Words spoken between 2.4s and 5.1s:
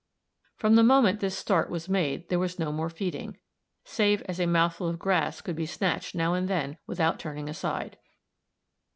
no more feeding, save as a mouthful of